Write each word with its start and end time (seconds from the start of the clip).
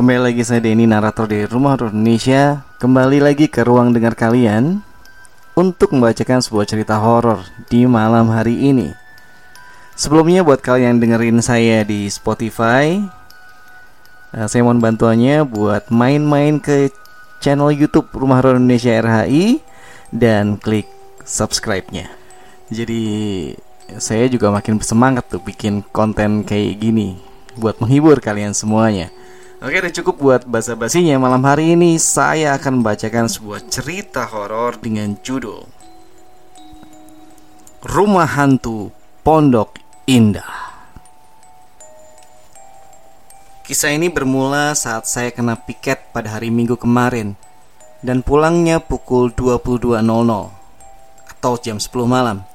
Kembali 0.00 0.32
lagi 0.32 0.40
saya 0.48 0.64
Denny, 0.64 0.88
narator 0.88 1.28
di 1.28 1.44
Rumah 1.44 1.76
Horor 1.76 1.92
Indonesia. 1.92 2.64
Kembali 2.80 3.20
lagi 3.20 3.52
ke 3.52 3.60
ruang 3.60 3.92
dengar 3.92 4.16
kalian 4.16 4.80
Untuk 5.52 5.92
membacakan 5.92 6.40
sebuah 6.40 6.64
cerita 6.64 6.96
horor 6.96 7.44
di 7.68 7.84
malam 7.84 8.32
hari 8.32 8.56
ini. 8.64 8.96
Sebelumnya 10.00 10.40
buat 10.40 10.64
kalian 10.64 10.96
yang 10.96 11.00
dengerin 11.04 11.44
saya 11.44 11.84
di 11.84 12.08
Spotify 12.08 12.96
eh, 14.32 14.46
Saya 14.48 14.64
mohon 14.64 14.80
bantuannya 14.80 15.44
buat 15.44 15.92
main-main 15.92 16.64
ke 16.64 16.88
channel 17.44 17.68
Youtube 17.68 18.08
Rumah 18.08 18.40
Horor 18.40 18.56
Indonesia 18.56 18.96
RHI 19.04 19.60
Dan 20.08 20.56
klik 20.56 20.88
subscribe-nya. 21.28 22.08
Jadi 22.72 23.04
saya 24.00 24.24
juga 24.32 24.48
makin 24.48 24.80
semangat 24.80 25.28
tuh 25.28 25.44
bikin 25.44 25.84
konten 25.92 26.48
kayak 26.48 26.80
gini 26.80 27.20
buat 27.60 27.76
menghibur 27.84 28.16
kalian 28.24 28.56
semuanya. 28.56 29.12
Oke, 29.60 29.76
udah 29.76 29.92
cukup 29.92 30.16
buat 30.16 30.42
basa-basinya. 30.48 31.20
Malam 31.20 31.44
hari 31.44 31.76
ini 31.76 32.00
saya 32.00 32.56
akan 32.56 32.80
membacakan 32.80 33.28
sebuah 33.28 33.68
cerita 33.68 34.24
horor 34.24 34.80
dengan 34.80 35.20
judul 35.20 35.68
Rumah 37.84 38.40
Hantu 38.40 38.88
Pondok 39.20 39.76
Indah. 40.08 40.48
Kisah 43.68 43.92
ini 43.92 44.08
bermula 44.08 44.72
saat 44.72 45.04
saya 45.04 45.28
kena 45.28 45.60
piket 45.60 46.08
pada 46.08 46.40
hari 46.40 46.48
Minggu 46.48 46.80
kemarin 46.80 47.36
dan 48.00 48.24
pulangnya 48.24 48.80
pukul 48.80 49.28
22.00 49.28 50.00
atau 51.36 51.52
jam 51.60 51.76
10 51.76 51.84
malam. 52.08 52.48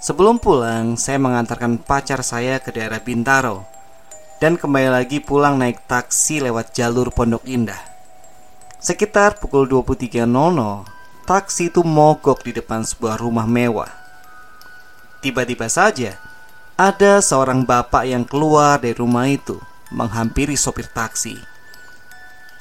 Sebelum 0.00 0.40
pulang, 0.40 0.96
saya 0.96 1.20
mengantarkan 1.20 1.76
pacar 1.76 2.24
saya 2.24 2.56
ke 2.56 2.72
daerah 2.72 3.04
Bintaro 3.04 3.75
dan 4.38 4.60
kembali 4.60 4.92
lagi 4.92 5.18
pulang 5.20 5.56
naik 5.56 5.84
taksi 5.88 6.44
lewat 6.44 6.76
jalur 6.76 7.08
Pondok 7.12 7.44
Indah. 7.48 7.80
Sekitar 8.80 9.40
pukul 9.40 9.64
23.00, 9.66 10.26
taksi 11.24 11.72
itu 11.72 11.80
mogok 11.80 12.44
di 12.44 12.52
depan 12.54 12.84
sebuah 12.84 13.18
rumah 13.18 13.48
mewah. 13.48 13.90
Tiba-tiba 15.24 15.66
saja, 15.66 16.20
ada 16.76 17.24
seorang 17.24 17.64
bapak 17.64 18.04
yang 18.04 18.22
keluar 18.28 18.78
dari 18.78 18.94
rumah 18.94 19.26
itu 19.26 19.56
menghampiri 19.90 20.54
sopir 20.54 20.86
taksi. 20.92 21.40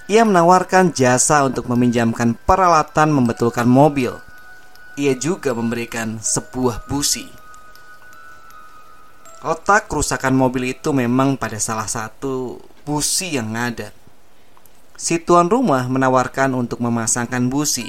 Ia 0.08 0.24
menawarkan 0.24 0.96
jasa 0.96 1.44
untuk 1.44 1.68
meminjamkan 1.68 2.38
peralatan 2.46 3.09
membetulkan 3.12 3.66
mobil 3.66 4.25
ia 4.96 5.12
juga 5.12 5.52
memberikan 5.52 6.24
sebuah 6.24 6.88
busi. 6.88 7.28
Otak 9.45 9.94
kerusakan 9.94 10.33
mobil 10.33 10.73
itu 10.73 10.89
memang 10.89 11.38
pada 11.38 11.61
salah 11.61 11.85
satu 11.85 12.57
busi 12.81 13.38
yang 13.38 13.53
ngadat. 13.53 13.94
Si 14.97 15.22
tuan 15.22 15.53
rumah 15.53 15.85
menawarkan 15.85 16.57
untuk 16.57 16.81
memasangkan 16.81 17.45
busi. 17.45 17.85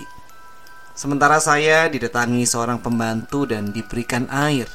Sementara 0.92 1.40
saya 1.40 1.88
didatangi 1.88 2.44
seorang 2.44 2.76
pembantu 2.84 3.48
dan 3.48 3.72
diberikan 3.72 4.28
air. 4.28 4.68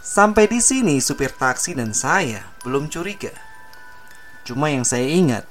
Sampai 0.00 0.48
di 0.48 0.64
sini 0.64 1.04
supir 1.04 1.36
taksi 1.36 1.76
dan 1.76 1.92
saya 1.92 2.48
belum 2.64 2.88
curiga. 2.88 3.36
Cuma 4.48 4.72
yang 4.72 4.88
saya 4.88 5.04
ingat, 5.04 5.44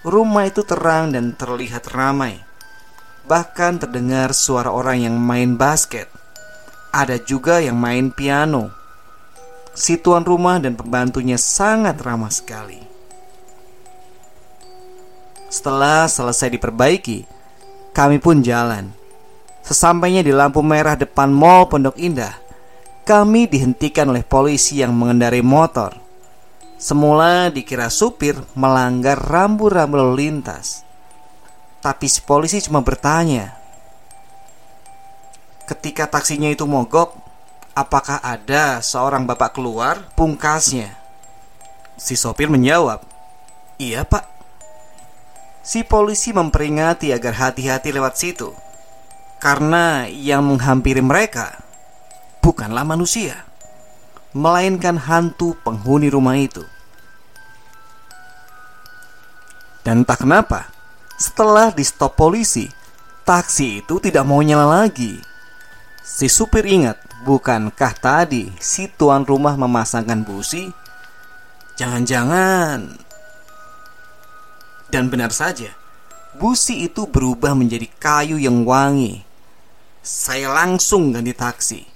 rumah 0.00 0.48
itu 0.48 0.64
terang 0.64 1.12
dan 1.12 1.36
terlihat 1.36 1.92
ramai. 1.92 2.40
Bahkan 3.28 3.84
terdengar 3.84 4.32
suara 4.32 4.72
orang 4.72 5.04
yang 5.04 5.20
main 5.20 5.60
basket. 5.60 6.08
Ada 6.88 7.20
juga 7.20 7.60
yang 7.60 7.76
main 7.76 8.08
piano. 8.08 8.79
Si 9.80 9.96
tuan 9.96 10.28
rumah 10.28 10.60
dan 10.60 10.76
pembantunya 10.76 11.40
sangat 11.40 11.96
ramah 12.04 12.28
sekali. 12.28 12.84
Setelah 15.48 16.04
selesai 16.04 16.52
diperbaiki, 16.52 17.24
kami 17.96 18.20
pun 18.20 18.44
jalan. 18.44 18.92
Sesampainya 19.64 20.20
di 20.20 20.36
lampu 20.36 20.60
merah 20.60 21.00
depan 21.00 21.32
Mall 21.32 21.64
Pondok 21.72 21.96
Indah, 21.96 22.36
kami 23.08 23.48
dihentikan 23.48 24.12
oleh 24.12 24.20
polisi 24.20 24.84
yang 24.84 24.92
mengendarai 24.92 25.40
motor. 25.40 25.96
Semula 26.76 27.48
dikira 27.48 27.88
supir 27.88 28.36
melanggar 28.52 29.16
rambu-rambu 29.16 29.96
lalu 29.96 30.28
lintas. 30.28 30.84
Tapi 31.80 32.04
si 32.04 32.20
polisi 32.20 32.60
cuma 32.60 32.84
bertanya, 32.84 33.56
ketika 35.64 36.04
taksinya 36.04 36.52
itu 36.52 36.68
mogok, 36.68 37.19
apakah 37.80 38.20
ada 38.20 38.84
seorang 38.84 39.24
bapak 39.24 39.56
keluar? 39.56 40.04
Pungkasnya, 40.12 40.92
si 41.96 42.12
sopir 42.12 42.52
menjawab, 42.52 43.00
"Iya, 43.80 44.04
Pak." 44.04 44.28
Si 45.64 45.84
polisi 45.84 46.36
memperingati 46.36 47.12
agar 47.12 47.36
hati-hati 47.36 47.92
lewat 47.92 48.14
situ, 48.16 48.52
karena 49.40 50.04
yang 50.08 50.44
menghampiri 50.44 51.00
mereka 51.00 51.60
bukanlah 52.44 52.84
manusia, 52.84 53.44
melainkan 54.36 54.96
hantu 54.96 55.56
penghuni 55.64 56.08
rumah 56.08 56.36
itu. 56.36 56.64
Dan 59.80 60.04
tak 60.04 60.24
kenapa, 60.24 60.68
setelah 61.16 61.72
di 61.72 61.84
stop 61.84 62.16
polisi, 62.16 62.68
taksi 63.24 63.84
itu 63.84 63.96
tidak 64.00 64.24
mau 64.28 64.40
nyala 64.44 64.84
lagi. 64.84 65.29
Si 66.10 66.26
supir 66.26 66.66
ingat, 66.66 66.98
bukankah 67.22 67.94
tadi 67.94 68.50
si 68.58 68.90
tuan 68.90 69.22
rumah 69.22 69.54
memasangkan 69.54 70.26
busi? 70.26 70.66
Jangan-jangan. 71.78 72.98
Dan 74.90 75.06
benar 75.06 75.30
saja, 75.30 75.70
busi 76.34 76.82
itu 76.82 77.06
berubah 77.06 77.54
menjadi 77.54 77.86
kayu 78.02 78.42
yang 78.42 78.66
wangi. 78.66 79.22
Saya 80.02 80.50
langsung 80.50 81.14
ganti 81.14 81.30
taksi. 81.30 81.86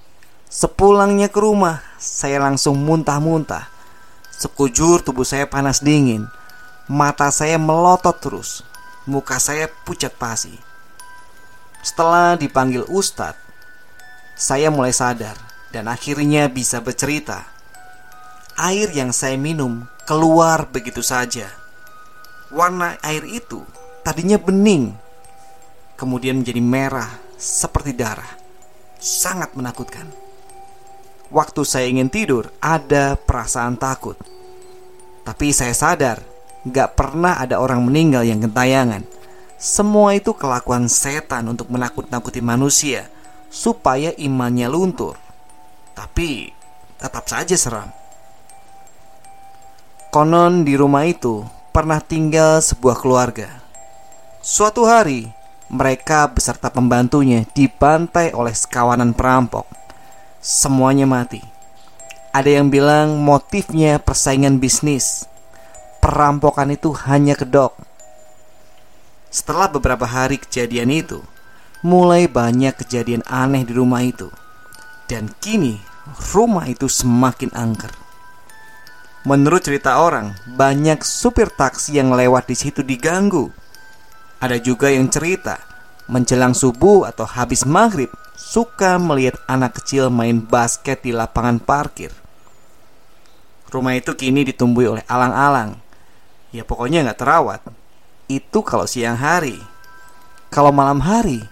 Sepulangnya 0.46 1.26
ke 1.26 1.42
rumah, 1.42 1.82
saya 1.98 2.38
langsung 2.38 2.78
muntah-muntah. 2.86 3.66
Sekujur 4.31 5.02
tubuh 5.02 5.26
saya 5.26 5.50
panas 5.50 5.82
dingin. 5.82 6.31
Mata 6.86 7.34
saya 7.34 7.58
melotot 7.58 8.14
terus. 8.22 8.62
Muka 9.10 9.43
saya 9.43 9.67
pucat 9.84 10.14
pasi. 10.14 10.55
Setelah 11.84 12.40
dipanggil 12.40 12.88
Ustadz, 12.88 13.44
saya 14.34 14.66
mulai 14.66 14.90
sadar 14.90 15.38
dan 15.70 15.86
akhirnya 15.86 16.50
bisa 16.50 16.82
bercerita. 16.82 17.46
Air 18.58 18.90
yang 18.94 19.10
saya 19.14 19.38
minum 19.38 19.86
keluar 20.06 20.66
begitu 20.70 21.02
saja. 21.02 21.50
Warna 22.50 22.98
air 23.02 23.26
itu 23.26 23.62
tadinya 24.02 24.38
bening, 24.38 24.94
kemudian 25.98 26.42
menjadi 26.42 26.62
merah 26.62 27.10
seperti 27.38 27.94
darah. 27.94 28.31
Sangat 28.98 29.54
menakutkan. 29.54 30.10
Waktu 31.34 31.62
saya 31.66 31.86
ingin 31.90 32.10
tidur, 32.10 32.50
ada 32.62 33.19
perasaan 33.19 33.75
takut. 33.75 34.14
Tapi 35.26 35.50
saya 35.50 35.75
sadar, 35.75 36.22
gak 36.62 36.94
pernah 36.94 37.42
ada 37.42 37.58
orang 37.58 37.82
meninggal 37.82 38.22
yang 38.22 38.38
gentayangan. 38.38 39.02
Semua 39.58 40.14
itu 40.14 40.31
kelakuan 40.36 40.86
setan 40.86 41.50
untuk 41.50 41.72
menakut-nakuti 41.72 42.38
manusia 42.44 43.13
supaya 43.55 44.11
imannya 44.19 44.67
luntur. 44.67 45.15
Tapi 45.95 46.51
tetap 46.99 47.31
saja 47.31 47.55
seram. 47.55 47.95
Konon 50.11 50.67
di 50.67 50.75
rumah 50.75 51.06
itu 51.06 51.47
pernah 51.71 52.03
tinggal 52.03 52.59
sebuah 52.59 52.99
keluarga. 52.99 53.62
Suatu 54.43 54.91
hari, 54.91 55.31
mereka 55.71 56.27
beserta 56.27 56.67
pembantunya 56.69 57.47
dibantai 57.55 58.35
oleh 58.35 58.53
sekawanan 58.53 59.15
perampok. 59.15 59.71
Semuanya 60.43 61.06
mati. 61.06 61.41
Ada 62.35 62.59
yang 62.59 62.69
bilang 62.69 63.23
motifnya 63.23 64.03
persaingan 64.03 64.59
bisnis. 64.59 65.31
Perampokan 66.03 66.75
itu 66.75 66.91
hanya 67.06 67.39
kedok. 67.39 67.79
Setelah 69.31 69.71
beberapa 69.71 70.05
hari 70.06 70.39
kejadian 70.39 70.93
itu, 70.95 71.23
mulai 71.84 72.25
banyak 72.25 72.81
kejadian 72.81 73.20
aneh 73.28 73.69
di 73.69 73.76
rumah 73.76 74.00
itu. 74.00 74.32
Dan 75.04 75.28
kini 75.36 75.76
rumah 76.32 76.64
itu 76.64 76.88
semakin 76.88 77.52
angker. 77.52 77.92
Menurut 79.28 79.64
cerita 79.64 80.00
orang, 80.00 80.36
banyak 80.48 81.04
supir 81.04 81.52
taksi 81.52 81.96
yang 82.00 82.12
lewat 82.12 82.48
di 82.48 82.56
situ 82.56 82.81
diganggu. 82.81 83.52
Ada 84.40 84.60
juga 84.60 84.92
yang 84.92 85.08
cerita, 85.08 85.60
menjelang 86.08 86.52
subuh 86.52 87.08
atau 87.08 87.25
habis 87.25 87.64
maghrib, 87.64 88.12
suka 88.36 89.00
melihat 89.00 89.40
anak 89.48 89.81
kecil 89.81 90.12
main 90.12 90.44
basket 90.44 91.04
di 91.04 91.12
lapangan 91.12 91.60
parkir. 91.60 92.12
Rumah 93.72 93.96
itu 93.96 94.12
kini 94.12 94.44
ditumbuhi 94.44 94.92
oleh 94.92 95.04
alang-alang. 95.08 95.81
Ya 96.52 96.64
pokoknya 96.69 97.08
nggak 97.08 97.20
terawat. 97.20 97.60
Itu 98.28 98.60
kalau 98.60 98.84
siang 98.84 99.16
hari. 99.16 99.56
Kalau 100.52 100.70
malam 100.70 101.00
hari, 101.00 101.42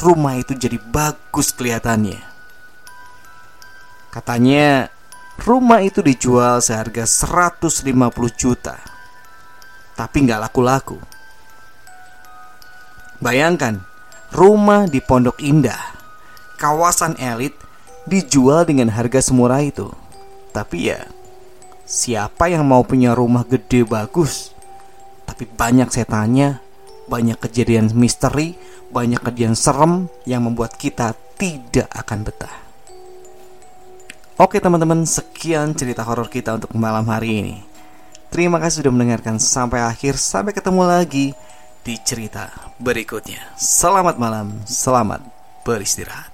rumah 0.00 0.40
itu 0.40 0.56
jadi 0.56 0.80
bagus 0.80 1.52
kelihatannya. 1.52 2.20
Katanya 4.12 4.92
Rumah 5.42 5.80
itu 5.82 6.04
dijual 6.04 6.60
seharga 6.60 7.02
150 7.02 7.82
juta. 8.36 8.76
Tapi 9.96 10.16
nggak 10.28 10.38
laku-laku. 10.48 11.00
Bayangkan 13.18 13.80
Rumah 14.30 14.90
di 14.90 14.98
Pondok 14.98 15.38
Indah 15.42 15.78
Kawasan 16.58 17.14
elit 17.22 17.54
Dijual 18.06 18.66
dengan 18.66 18.90
harga 18.90 19.18
semurah 19.22 19.62
itu. 19.62 19.90
Tapi 20.54 20.90
ya 20.90 21.06
Siapa 21.86 22.50
yang 22.50 22.66
mau 22.66 22.82
punya 22.86 23.14
rumah 23.14 23.46
gede 23.46 23.82
bagus? 23.86 24.50
Tapi 25.26 25.46
banyak 25.46 25.90
setannya 25.90 26.58
Banyak 27.06 27.38
kejadian 27.42 27.90
misteri 27.94 28.54
Banyak 28.92 29.24
kejadian 29.24 29.56
serem 29.56 30.06
Yang 30.28 30.42
membuat 30.44 30.76
kita 30.76 31.16
tidak 31.40 31.88
akan 31.96 32.28
betah 32.28 32.62
Oke 34.40 34.58
teman-teman, 34.58 35.06
sekian 35.06 35.70
cerita 35.76 36.02
horor 36.02 36.26
kita 36.26 36.56
untuk 36.56 36.74
malam 36.74 37.06
hari 37.06 37.44
ini. 37.44 37.56
Terima 38.32 38.58
kasih 38.58 38.82
sudah 38.82 38.90
mendengarkan 38.90 39.36
sampai 39.36 39.84
akhir. 39.84 40.16
Sampai 40.18 40.50
ketemu 40.50 40.82
lagi 40.82 41.36
di 41.84 41.94
cerita 42.00 42.48
berikutnya. 42.80 43.54
Selamat 43.54 44.16
malam, 44.18 44.64
selamat 44.64 45.22
beristirahat. 45.62 46.32